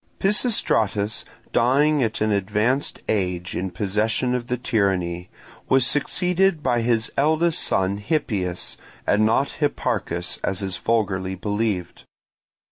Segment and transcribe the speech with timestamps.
[0.17, 5.29] Pisistratus dying at an advanced age in possession of the tyranny,
[5.69, 12.05] was succeeded by his eldest son, Hippias, and not Hipparchus, as is vulgarly believed.